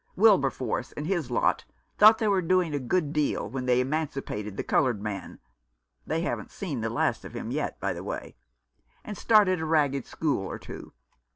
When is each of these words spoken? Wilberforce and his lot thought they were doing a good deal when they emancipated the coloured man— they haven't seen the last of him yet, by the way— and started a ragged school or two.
Wilberforce 0.15 0.93
and 0.93 1.05
his 1.05 1.29
lot 1.29 1.63
thought 1.99 2.17
they 2.17 2.27
were 2.27 2.41
doing 2.41 2.73
a 2.73 2.79
good 2.79 3.13
deal 3.13 3.47
when 3.47 3.67
they 3.67 3.79
emancipated 3.79 4.57
the 4.57 4.63
coloured 4.63 4.99
man— 4.99 5.37
they 6.07 6.21
haven't 6.21 6.49
seen 6.49 6.81
the 6.81 6.89
last 6.89 7.23
of 7.23 7.35
him 7.35 7.51
yet, 7.51 7.79
by 7.79 7.93
the 7.93 8.03
way— 8.03 8.35
and 9.05 9.15
started 9.15 9.59
a 9.61 9.65
ragged 9.65 10.07
school 10.07 10.43
or 10.47 10.57
two. 10.57 10.93